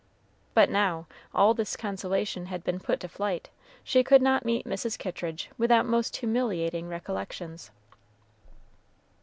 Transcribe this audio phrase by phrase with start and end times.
[0.55, 3.51] But now, all this consolation had been put to flight;
[3.83, 4.97] she could not meet Mrs.
[4.97, 7.69] Kittridge without most humiliating recollections.